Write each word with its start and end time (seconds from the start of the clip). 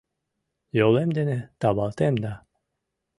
Йолем 0.77 1.09
дене 1.17 1.37
тавалтем 1.59 2.13
да 2.23 2.33